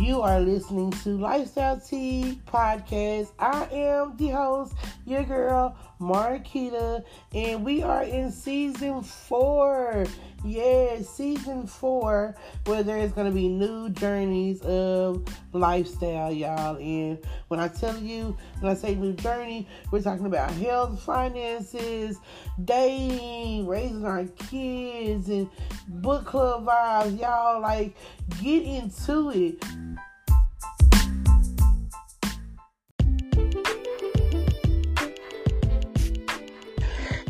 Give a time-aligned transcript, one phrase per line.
[0.00, 3.32] You are listening to Lifestyle Tea Podcast.
[3.38, 4.72] I am the host,
[5.04, 10.06] your girl, Marquita, and we are in season four.
[10.42, 12.34] Yeah, season four,
[12.64, 16.76] where there is going to be new journeys of lifestyle, y'all.
[16.76, 22.18] And when I tell you, when I say new journey, we're talking about health, finances,
[22.64, 25.50] dating, raising our kids, and
[25.88, 27.20] book club vibes.
[27.20, 27.94] Y'all, like,
[28.42, 29.62] get into it.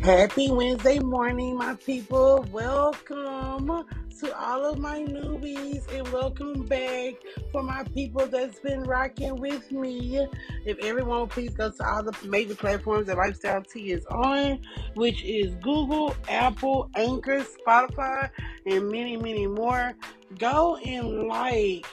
[0.02, 2.42] Happy Wednesday morning, my people.
[2.50, 3.84] Welcome
[4.18, 7.16] to all of my newbies and welcome back
[7.52, 10.26] for my people that's been rocking with me.
[10.64, 14.60] If everyone please go to all the major platforms that Lifestyle Tea is on,
[14.94, 18.30] which is Google, Apple, Anchor, Spotify,
[18.64, 19.92] and many, many more.
[20.38, 21.86] Go and like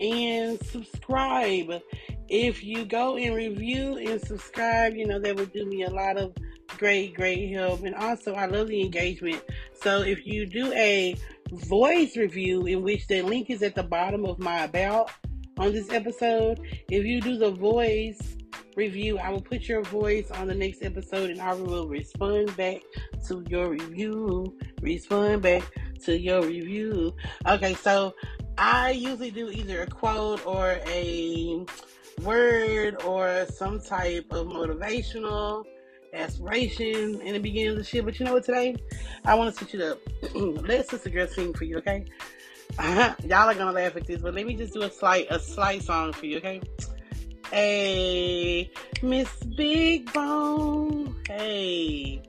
[0.00, 1.80] and subscribe.
[2.28, 6.16] If you go and review and subscribe, you know, that would do me a lot
[6.16, 6.34] of
[6.78, 7.82] great, great help.
[7.82, 9.42] And also, I love the engagement.
[9.80, 11.16] So if you do a
[11.50, 15.10] voice review, in which the link is at the bottom of my about
[15.58, 18.36] on this episode, if you do the voice
[18.76, 22.82] review, I will put your voice on the next episode and I will respond back
[23.28, 24.56] to your review.
[24.82, 25.62] Respond back
[26.04, 27.14] to your review.
[27.46, 28.14] Okay, so
[28.58, 31.64] I usually do either a quote or a
[32.22, 35.64] word or some type of motivational
[36.12, 38.04] aspiration in the beginning of the shit.
[38.04, 38.44] But you know what?
[38.44, 38.76] Today,
[39.24, 40.00] I want to switch it up.
[40.34, 42.04] let Sister Girl sing for you, okay?
[42.78, 43.14] Uh-huh.
[43.24, 45.82] Y'all are gonna laugh at this, but let me just do a slight a slight
[45.82, 46.60] song for you, okay?
[47.50, 48.70] Hey,
[49.02, 51.14] Miss Big Bone.
[51.26, 52.22] Hey,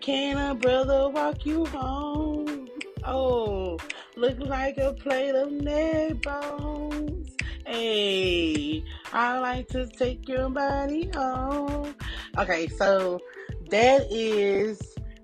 [0.00, 2.68] can a brother walk you home?
[3.04, 3.78] Oh,
[4.16, 7.34] look like a plate of neck bones.
[7.66, 8.79] Hey,
[9.12, 11.94] I like to take your body home.
[12.38, 13.20] Okay, so
[13.70, 14.80] that is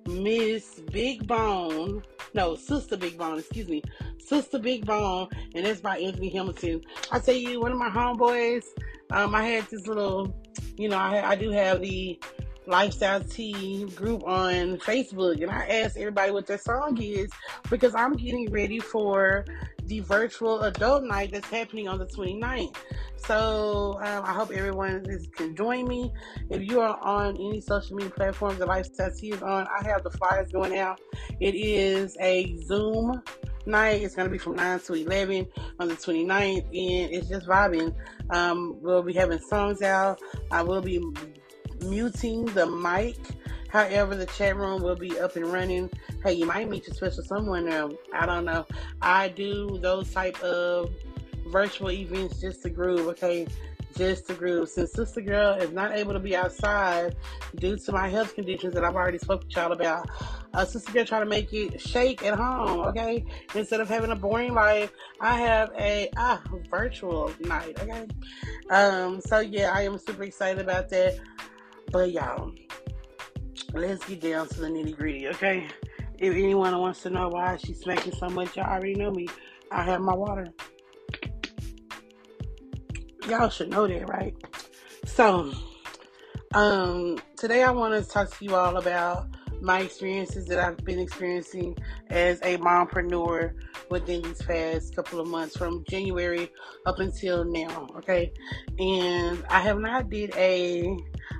[0.08, 2.02] Miss Big Bone.
[2.34, 3.82] No, Sister Big Bone, excuse me.
[4.18, 6.82] Sister Big Bone, and that's by Anthony Hamilton.
[7.12, 8.64] I tell you, one of my homeboys,
[9.10, 10.34] um, I had this little,
[10.76, 12.18] you know, I, I do have the
[12.66, 17.30] Lifestyle Tea group on Facebook, and I asked everybody what their song is
[17.70, 19.44] because I'm getting ready for
[19.86, 22.76] the virtual adult night that's happening on the 29th.
[23.16, 26.12] So um, I hope everyone is, can join me.
[26.50, 30.02] If you are on any social media platforms that Lifestyle Tea is on, I have
[30.02, 31.00] the flyers going out.
[31.40, 33.22] It is a Zoom
[33.66, 34.02] night.
[34.02, 35.46] It's going to be from 9 to 11
[35.80, 37.94] on the 29th, and it's just vibing.
[38.30, 40.20] Um, we'll be having songs out.
[40.50, 41.02] I will be
[41.80, 43.16] muting the mic.
[43.76, 45.90] However, the chat room will be up and running.
[46.24, 47.86] Hey, you might meet your special someone there.
[48.10, 48.64] I don't know.
[49.02, 50.94] I do those type of
[51.48, 53.46] virtual events just to groove, okay?
[53.94, 54.70] Just to groove.
[54.70, 57.16] Since Sister Girl is not able to be outside
[57.56, 60.08] due to my health conditions that I've already spoken to y'all about,
[60.54, 63.26] uh, Sister Girl trying to make it shake at home, okay?
[63.54, 68.06] Instead of having a boring life, I have a ah, virtual night, okay?
[68.70, 71.18] Um, so yeah, I am super excited about that.
[71.92, 72.52] But y'all,
[73.78, 75.68] let's get down to the nitty gritty, okay?
[76.18, 79.28] If anyone wants to know why she's smacking so much, y'all already know me.
[79.70, 80.48] I have my water.
[83.28, 84.34] Y'all should know that, right?
[85.04, 85.52] So,
[86.54, 89.26] um, today I want to talk to you all about
[89.60, 91.76] my experiences that I've been experiencing
[92.10, 93.54] as a mompreneur
[93.90, 96.50] within these past couple of months from January
[96.86, 98.32] up until now, okay?
[98.78, 100.96] And I have not did a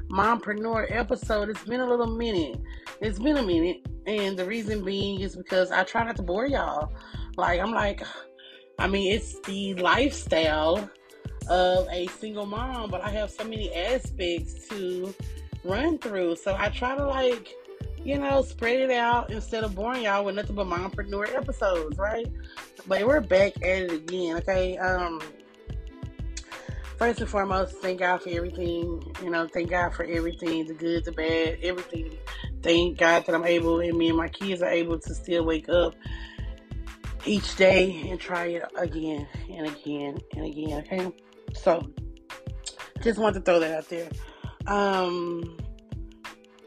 [0.09, 1.49] mompreneur episode.
[1.49, 2.61] It's been a little minute.
[3.01, 3.87] It's been a minute.
[4.07, 6.93] And the reason being is because I try not to bore y'all.
[7.37, 8.03] Like, I'm like,
[8.79, 10.91] I mean, it's the lifestyle
[11.49, 15.15] of a single mom, but I have so many aspects to
[15.65, 16.37] run through.
[16.37, 17.55] So I try to, like,
[18.05, 22.27] you know, spread it out instead of boring y'all with nothing but mompreneur episodes, right?
[22.87, 24.79] But we're back at it again, okay?
[24.79, 25.21] Um,
[26.99, 29.15] first and foremost, thank God for everything.
[29.23, 32.19] You know, thank God for everything the good, the bad, everything.
[32.63, 35.69] Thank God that I'm able, and me and my kids are able to still wake
[35.69, 35.95] up
[37.25, 40.79] each day and try it again and again and again.
[40.81, 41.13] Okay,
[41.55, 41.87] so
[43.03, 44.09] just want to throw that out there.
[44.67, 45.57] Um,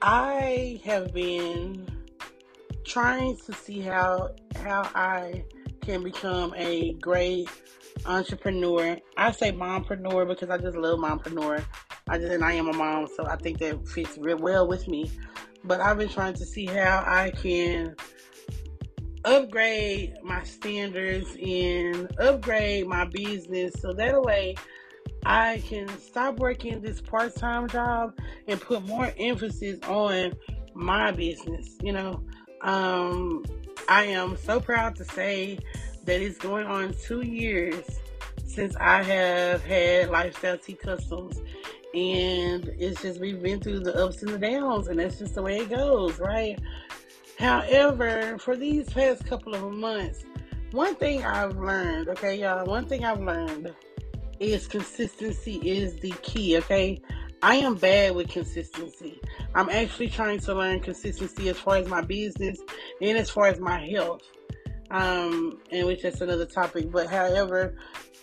[0.01, 1.87] I have been
[2.85, 5.43] trying to see how how I
[5.89, 7.49] can become a great
[8.05, 8.95] entrepreneur.
[9.17, 11.65] I say mompreneur because I just love mompreneur.
[12.07, 14.87] I just and I am a mom, so I think that fits real well with
[14.87, 15.09] me.
[15.63, 17.95] But I've been trying to see how I can
[19.25, 24.55] upgrade my standards and upgrade my business so that way
[25.25, 28.15] I can stop working this part time job
[28.47, 30.33] and put more emphasis on
[30.75, 31.77] my business.
[31.81, 32.23] You know,
[32.61, 33.43] um,
[33.89, 35.57] I am so proud to say
[36.03, 37.83] that it's going on two years
[38.45, 41.41] since I have had Lifestyle T Customs.
[41.95, 45.41] And it's just, we've been through the ups and the downs, and that's just the
[45.41, 46.59] way it goes, right?
[47.39, 50.23] However, for these past couple of months,
[50.69, 53.73] one thing I've learned, okay, y'all, one thing I've learned
[54.39, 57.01] is consistency is the key, okay?
[57.41, 59.19] I am bad with consistency.
[59.55, 62.59] I'm actually trying to learn consistency as far as my business
[63.01, 64.21] and as far as my health.
[64.91, 66.91] Um, and which is another topic.
[66.91, 67.75] But however,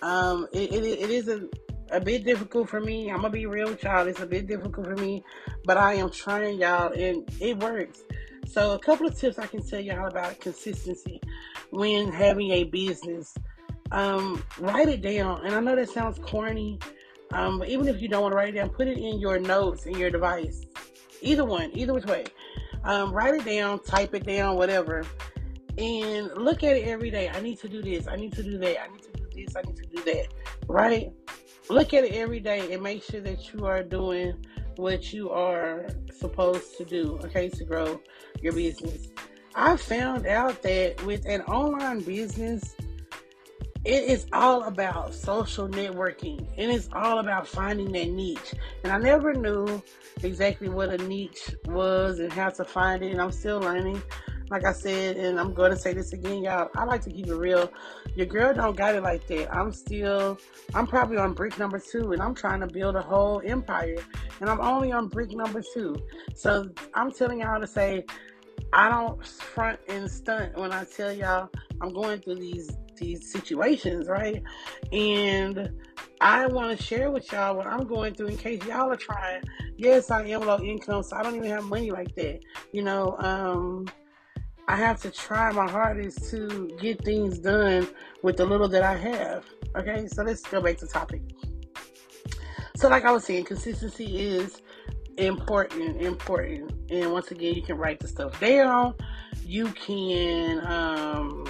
[0.03, 1.49] um, it, it, it is a,
[1.91, 3.11] a bit difficult for me.
[3.11, 4.07] I'm gonna be real with y'all.
[4.07, 5.23] It's a bit difficult for me,
[5.65, 8.03] but I am trying y'all, and it works.
[8.47, 11.21] So a couple of tips I can tell y'all about consistency
[11.71, 13.35] when having a business
[13.93, 15.45] um, write it down.
[15.45, 16.79] And I know that sounds corny,
[17.33, 19.87] um, even if you don't want to write it down, put it in your notes
[19.87, 20.67] in your device.
[21.21, 22.25] Either one, either which way.
[22.85, 25.05] Um, write it down, type it down, whatever,
[25.77, 27.29] and look at it every day.
[27.29, 28.07] I need to do this.
[28.07, 28.83] I need to do that.
[28.83, 29.57] I need to do this.
[29.57, 30.29] I need to do that.
[30.69, 31.13] Right?
[31.69, 34.35] Look at it every day and make sure that you are doing
[34.77, 38.01] what you are supposed to do, okay, to grow
[38.41, 39.09] your business.
[39.55, 42.77] I found out that with an online business,
[43.87, 48.53] it is all about social networking and it's all about finding that niche.
[48.83, 49.81] And I never knew
[50.25, 54.03] exactly what a niche was and how to find it, and I'm still learning.
[54.51, 56.69] Like I said, and I'm going to say this again, y'all.
[56.77, 57.71] I like to keep it real.
[58.17, 59.55] Your girl don't got it like that.
[59.55, 60.39] I'm still,
[60.75, 63.99] I'm probably on brick number two, and I'm trying to build a whole empire,
[64.41, 65.97] and I'm only on brick number two.
[66.35, 68.05] So I'm telling y'all to say,
[68.73, 71.51] I don't front and stunt when I tell y'all
[71.81, 74.43] I'm going through these these situations, right?
[74.93, 75.71] And
[76.21, 79.43] I want to share with y'all what I'm going through in case y'all are trying.
[79.77, 82.41] Yes, I am low income, so I don't even have money like that.
[82.73, 83.87] You know, um,
[84.69, 87.87] I have to try my hardest to get things done
[88.23, 89.45] with the little that I have.
[89.77, 91.23] Okay, so let's go back to topic.
[92.77, 94.61] So, like I was saying, consistency is
[95.19, 96.73] important, important.
[96.91, 98.95] And once again, you can write the stuff down.
[99.45, 101.47] You can um,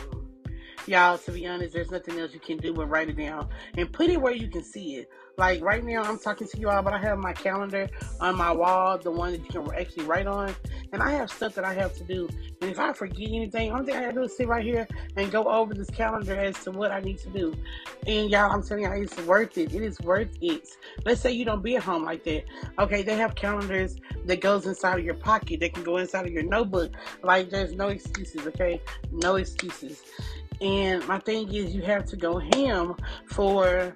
[0.86, 3.92] y'all, to be honest, there's nothing else you can do but write it down and
[3.92, 5.10] put it where you can see it.
[5.38, 7.88] Like right now, I'm talking to you all, but I have my calendar
[8.20, 10.54] on my wall, the one that you can actually write on,
[10.92, 12.28] and I have stuff that I have to do.
[12.62, 14.88] And if I forget anything, only thing I have to do is sit right here
[15.16, 17.54] and go over this calendar as to what I need to do.
[18.06, 19.74] And y'all, I'm telling y'all, it's worth it.
[19.74, 20.68] It is worth it.
[21.04, 22.44] Let's say you don't be at home like that.
[22.78, 25.60] Okay, they have calendars that goes inside of your pocket.
[25.60, 26.92] That can go inside of your notebook.
[27.22, 28.46] Like there's no excuses.
[28.46, 28.80] Okay,
[29.12, 30.02] no excuses.
[30.60, 33.92] And my thing is, you have to go ham for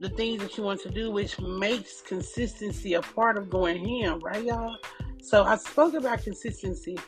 [0.00, 4.18] the things that you want to do, which makes consistency a part of going ham,
[4.20, 4.76] right, y'all?
[5.22, 6.98] So I spoke about consistency.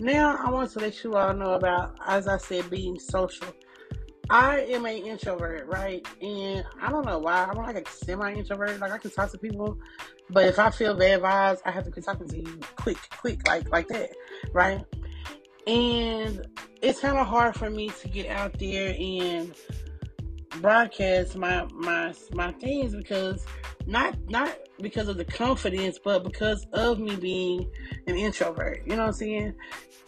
[0.00, 3.46] Now I want to let you all know about, as I said, being social.
[4.28, 6.06] I am an introvert, right?
[6.22, 7.44] And I don't know why.
[7.44, 8.78] I'm like a semi introvert.
[8.78, 9.76] Like I can talk to people,
[10.30, 13.46] but if I feel bad vibes, I have to be talking to you quick, quick,
[13.46, 14.10] like like that,
[14.52, 14.84] right?
[15.66, 16.46] And
[16.82, 19.54] it's kind of hard for me to get out there and
[20.60, 23.46] broadcast my my my things because
[23.86, 27.70] not not because of the confidence, but because of me being
[28.06, 28.82] an introvert.
[28.84, 29.54] You know what I'm saying?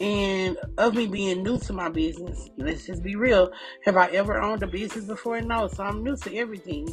[0.01, 2.49] And of me being new to my business.
[2.57, 3.53] Let's just be real.
[3.85, 5.41] Have I ever owned a business before?
[5.41, 5.69] No.
[5.69, 6.89] So I'm new to everything.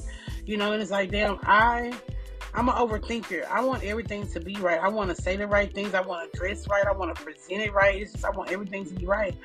[0.46, 1.94] You know, and it's like, damn, I
[2.54, 3.48] I'm an overthinker.
[3.48, 4.80] I want everything to be right.
[4.80, 5.94] I want to say the right things.
[5.94, 6.86] I want to dress right.
[6.86, 8.02] I want to present it right.
[8.02, 9.36] It's just I want everything to be right.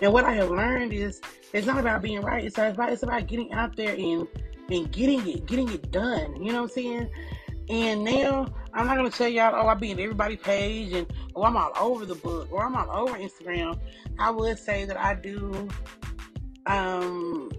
[0.00, 1.20] And what I have learned is
[1.52, 2.44] it's not about being right.
[2.44, 4.26] It's about it's about getting out there and
[4.70, 6.36] and getting it, getting it done.
[6.36, 7.10] You know what I'm saying?
[7.68, 11.42] And now I'm not gonna tell y'all, oh, I be in everybody's page and oh,
[11.44, 13.78] I'm all over the book or I'm all over Instagram.
[14.18, 15.68] I would say that I do,
[16.66, 17.50] um,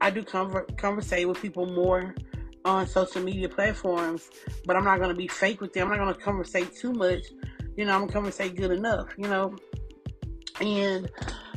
[0.00, 2.14] I do conver- conversate with people more
[2.64, 4.30] on social media platforms,
[4.64, 5.90] but I'm not to be fake with them.
[5.90, 7.26] I'm not to conversate too much.
[7.76, 9.56] You know, I'm to conversate good enough, you know.
[10.60, 11.10] And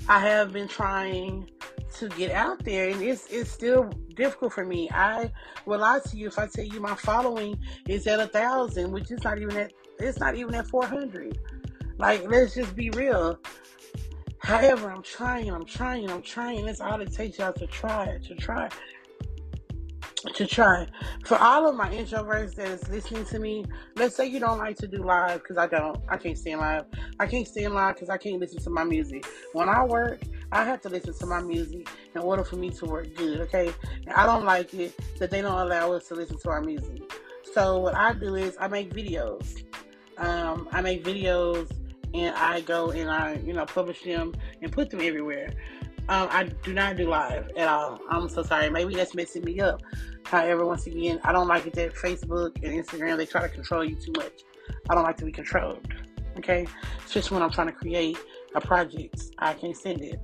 [0.08, 1.50] I have been trying
[1.98, 4.90] to get out there, and it's, it's still difficult for me.
[4.92, 5.32] I
[5.66, 9.12] will lie to you if I tell you my following is at a thousand, which
[9.12, 11.38] is not even at, it's not even at 400.
[11.98, 13.40] Like, let's just be real.
[14.40, 16.66] However, I'm trying, I'm trying, I'm trying.
[16.66, 18.70] That's all it takes y'all to try, it, to try
[20.34, 20.88] to try.
[21.26, 23.66] For all of my introverts that is listening to me,
[23.96, 25.98] let's say you don't like to do live because I don't.
[26.10, 26.86] I can't stand live.
[27.20, 29.26] I can't stand live because I can't listen to my music.
[29.54, 32.86] When I work, I have to listen to my music in order for me to
[32.86, 33.74] work good, okay?
[34.06, 37.02] And I don't like it that they don't allow us to listen to our music.
[37.54, 39.64] So what I do is I make videos.
[40.18, 41.70] Um, I make videos
[42.14, 45.54] and I go and I, you know, publish them and put them everywhere.
[46.08, 48.00] Um, I do not do live at all.
[48.10, 48.70] I'm so sorry.
[48.70, 49.82] Maybe that's messing me up.
[50.36, 53.86] However, once again, I don't like it that Facebook and Instagram they try to control
[53.86, 54.44] you too much.
[54.90, 55.88] I don't like to be controlled.
[56.38, 56.68] Okay,
[57.06, 58.18] especially when I'm trying to create
[58.54, 60.20] a project, I can't send it.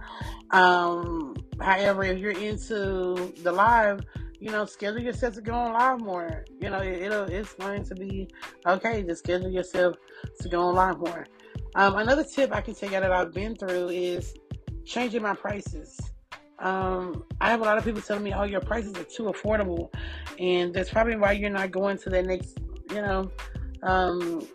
[0.52, 4.02] Um, however, if you're into the live,
[4.38, 6.44] you know, schedule yourself to go on live more.
[6.60, 8.28] You know, it, will it's going to be
[8.66, 9.04] okay.
[9.04, 9.96] Just schedule yourself
[10.42, 11.26] to go on live more.
[11.76, 14.34] Um, another tip I can tell you that I've been through is
[14.84, 16.11] changing my prices.
[16.62, 19.90] Um, I have a lot of people telling me, "Oh, your prices are too affordable,"
[20.40, 22.60] and that's probably why you're not going to the next,
[22.92, 23.32] you know,
[23.84, 24.48] um,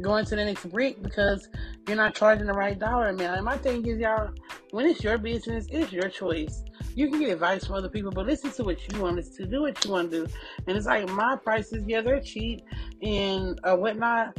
[0.00, 1.48] going to the next brick because
[1.86, 3.36] you're not charging the right dollar amount.
[3.36, 4.30] And my thing is, y'all,
[4.70, 6.62] when it's your business, it's your choice.
[6.94, 9.62] You can get advice from other people, but listen to what you want to do,
[9.62, 10.32] what you want to do.
[10.66, 12.60] And it's like my prices, yeah, they're cheap
[13.02, 14.36] and uh, whatnot.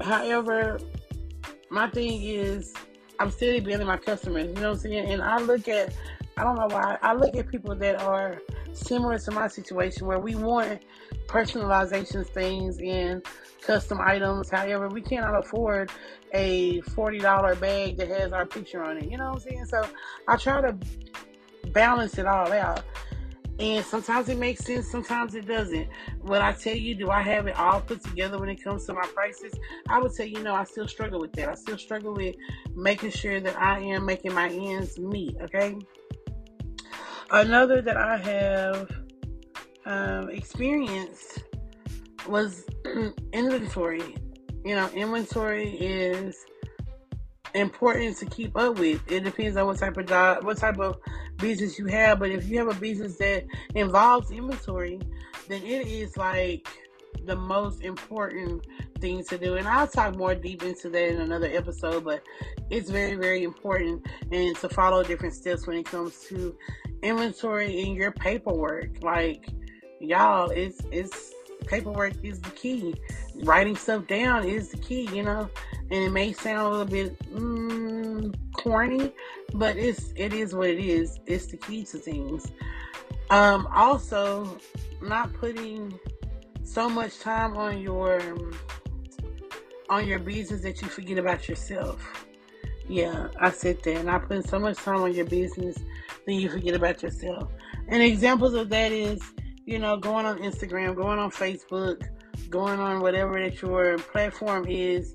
[0.00, 0.78] However,
[1.70, 2.74] my thing is,
[3.18, 4.46] I'm still building my customers.
[4.48, 5.10] You know what I'm saying?
[5.10, 5.94] And I look at,
[6.36, 8.40] I don't know why, I look at people that are
[8.72, 10.82] similar to my situation where we want
[11.26, 13.24] personalization things and
[13.62, 14.50] custom items.
[14.50, 15.90] However, we cannot afford
[16.32, 19.10] a $40 bag that has our picture on it.
[19.10, 19.66] You know what I'm saying?
[19.66, 19.88] So
[20.26, 20.76] I try to
[21.72, 22.82] balance it all out.
[23.60, 25.86] And sometimes it makes sense, sometimes it doesn't.
[26.22, 28.94] When I tell you, do I have it all put together when it comes to
[28.94, 29.54] my prices?
[29.88, 31.48] I would say, you know, I still struggle with that.
[31.48, 32.34] I still struggle with
[32.74, 35.78] making sure that I am making my ends meet, okay?
[37.34, 38.90] Another that I have
[39.86, 41.42] um, experienced
[42.28, 42.64] was
[43.32, 44.14] inventory.
[44.64, 46.46] You know, inventory is
[47.56, 49.02] important to keep up with.
[49.10, 50.96] It depends on what type of job, what type of
[51.38, 52.20] business you have.
[52.20, 55.00] But if you have a business that involves inventory,
[55.48, 56.68] then it is like
[57.26, 58.64] the most important
[59.00, 59.56] thing to do.
[59.56, 62.22] And I'll talk more deep into that in another episode, but
[62.70, 66.56] it's very, very important and to follow different steps when it comes to
[67.04, 69.02] inventory in your paperwork.
[69.02, 69.48] Like
[70.00, 71.32] y'all, it's it's
[71.66, 72.94] paperwork is the key.
[73.42, 75.48] Writing stuff down is the key, you know.
[75.90, 79.12] And it may sound a little bit mm, corny,
[79.52, 81.18] but it's it is what it is.
[81.26, 82.50] It's the key to things.
[83.30, 84.58] Um, also,
[85.02, 85.98] not putting
[86.64, 88.20] so much time on your
[89.88, 92.26] on your business that you forget about yourself.
[92.88, 94.04] Yeah, I sit said that.
[94.04, 95.78] Not putting so much time on your business
[96.26, 97.50] then you forget about yourself.
[97.88, 99.20] And examples of that is
[99.66, 102.06] you know, going on Instagram, going on Facebook,
[102.50, 105.14] going on whatever that your platform is,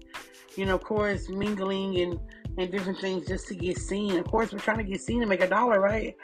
[0.55, 2.19] you know, of course, mingling and,
[2.57, 4.17] and different things just to get seen.
[4.17, 6.15] Of course, we're trying to get seen to make a dollar, right?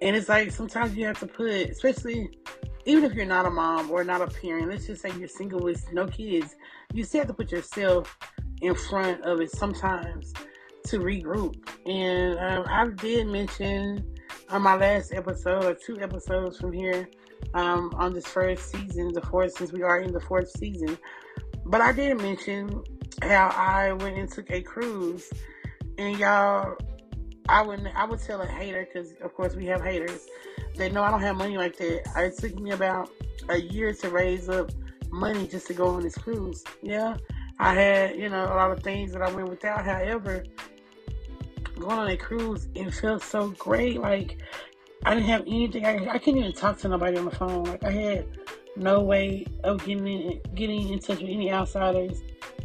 [0.00, 2.30] And it's like sometimes you have to put, especially
[2.86, 5.60] even if you're not a mom or not a parent, let's just say you're single
[5.60, 6.56] with no kids,
[6.94, 8.16] you still have to put yourself
[8.62, 10.32] in front of it sometimes
[10.90, 11.56] to regroup.
[11.86, 14.04] And um, I did mention
[14.48, 17.08] on my last episode or two episodes from here
[17.54, 20.98] um, on this first season, the fourth, since we are in the fourth season.
[21.64, 22.82] But I did mention
[23.22, 25.30] how I went and took a cruise,
[25.98, 26.76] and y'all,
[27.48, 30.26] I would I would tell a hater because of course we have haters.
[30.76, 32.02] They know I don't have money like that.
[32.16, 33.10] It took me about
[33.48, 34.70] a year to raise up
[35.10, 36.64] money just to go on this cruise.
[36.82, 37.16] Yeah,
[37.58, 39.84] I had you know a lot of things that I went without.
[39.84, 40.44] However,
[41.80, 44.00] going on a cruise, it felt so great.
[44.00, 44.38] Like
[45.04, 45.84] I didn't have anything.
[45.84, 47.64] I, I couldn't even talk to nobody on the phone.
[47.64, 48.28] Like I had
[48.76, 52.22] no way of getting in, getting in touch with any outsiders.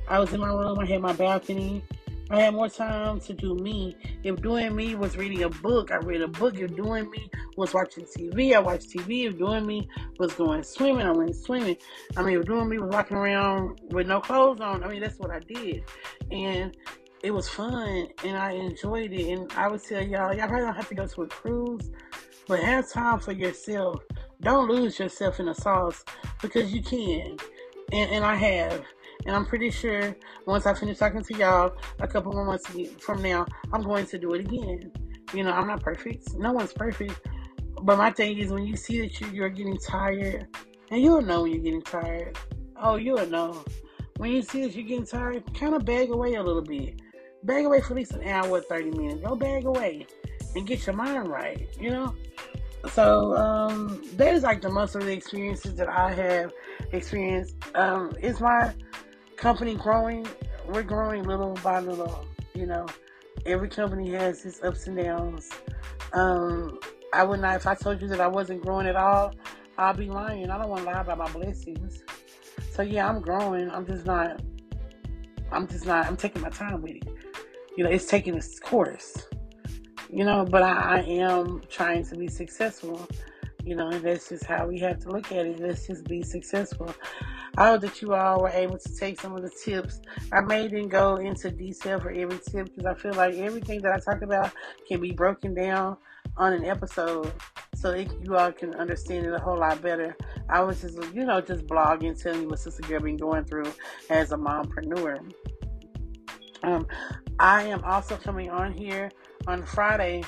[0.07, 0.77] I was in my room.
[0.79, 1.83] I had my balcony.
[2.29, 3.95] I had more time to do me.
[4.23, 6.57] If doing me was reading a book, I read a book.
[6.57, 9.27] If doing me was watching TV, I watched TV.
[9.27, 11.77] If doing me was going swimming, I went swimming.
[12.17, 15.19] I mean, if doing me was walking around with no clothes on, I mean, that's
[15.19, 15.83] what I did.
[16.31, 16.75] And
[17.25, 19.31] it was fun and I enjoyed it.
[19.31, 21.89] And I would tell y'all, y'all probably don't have to go to a cruise,
[22.47, 24.03] but have time for yourself.
[24.41, 26.03] Don't lose yourself in the sauce
[26.39, 27.37] because you can.
[27.91, 28.85] And, and I have.
[29.25, 30.15] And I'm pretty sure
[30.45, 34.19] once I finish talking to y'all a couple more months from now, I'm going to
[34.19, 34.91] do it again.
[35.33, 36.35] You know, I'm not perfect.
[36.35, 37.19] No one's perfect.
[37.81, 40.47] But my thing is when you see that you, you're getting tired,
[40.91, 42.37] and you'll know when you're getting tired.
[42.79, 43.65] Oh, you'll know.
[44.17, 47.01] When you see that you're getting tired, kind of bag away a little bit
[47.45, 49.21] bag away for at least an hour, 30 minutes.
[49.21, 50.07] Go bag away
[50.55, 52.15] and get your mind right, you know?
[52.91, 56.53] So, um, that is like the most of the experiences that I have
[56.91, 57.55] experienced.
[57.75, 58.73] Um, is my
[59.37, 60.27] company growing?
[60.67, 62.87] We're growing little by little, you know.
[63.45, 65.49] every company has its ups and downs.
[66.13, 66.79] Um,
[67.13, 69.33] I would not, if I told you that I wasn't growing at all,
[69.77, 70.49] I'll be lying.
[70.49, 72.03] I don't want to lie about my blessings.
[72.71, 73.69] So yeah, I'm growing.
[73.69, 74.41] I'm just not,
[75.51, 77.07] I'm just not, I'm taking my time with it.
[77.75, 79.27] You know, it's taking its course.
[80.09, 83.07] You know, but I, I am trying to be successful.
[83.63, 85.59] You know, and that's just how we have to look at it.
[85.59, 86.93] Let's just be successful.
[87.57, 90.01] I hope that you all were able to take some of the tips.
[90.31, 93.93] I may didn't go into detail for every tip because I feel like everything that
[93.93, 94.51] I talk about
[94.87, 95.97] can be broken down
[96.37, 97.31] on an episode
[97.75, 100.17] so it, you all can understand it a whole lot better.
[100.49, 103.71] I was just, you know, just blogging, telling you what Sister Girl been going through
[104.09, 105.31] as a mompreneur.
[106.65, 106.87] Um,
[107.39, 109.11] I am also coming on here
[109.47, 110.23] on Friday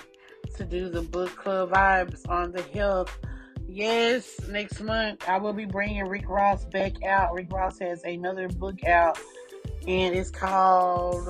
[0.56, 3.17] to do the book club vibes on the health
[3.70, 7.34] Yes, next month I will be bringing Rick Ross back out.
[7.34, 9.20] Rick Ross has another book out,
[9.88, 11.27] and it's called.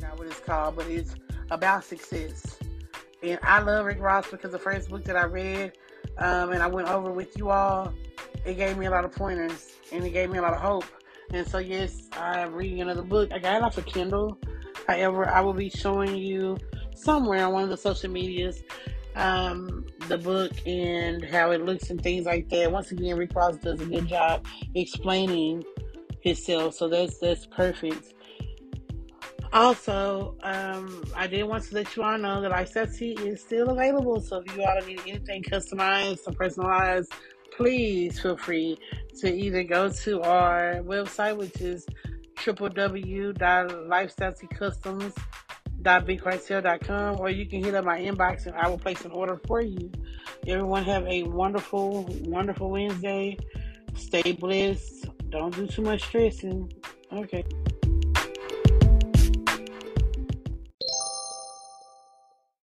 [0.00, 1.14] Not what it's called, but it's
[1.50, 2.58] about success.
[3.22, 5.72] And I love Rick Ross because the first book that I read,
[6.16, 7.92] um, and I went over with you all,
[8.46, 10.84] it gave me a lot of pointers and it gave me a lot of hope.
[11.30, 13.32] And so, yes, I'm reading another book.
[13.32, 14.38] I got it off of Kindle.
[14.86, 16.58] However, I will be showing you
[16.94, 18.62] somewhere on one of the social medias
[19.18, 22.70] um, the book and how it looks and things like that.
[22.70, 25.64] Once again, Rick Ross does a good job explaining
[26.20, 28.14] himself, so that's that's perfect.
[29.52, 34.20] Also, um, I did want to let you all know that iSetty is still available.
[34.20, 37.12] So if you all need anything customized or personalized,
[37.56, 38.78] please feel free
[39.20, 41.86] to either go to our website, which is
[42.54, 45.12] www.lifestylecustoms.com
[45.82, 49.60] www.bigcartel.com or you can hit up my inbox and I will place an order for
[49.60, 49.90] you.
[50.46, 53.38] Everyone have a wonderful, wonderful Wednesday.
[53.96, 55.06] Stay blessed.
[55.30, 56.72] Don't do too much stressing.
[57.12, 57.44] Okay.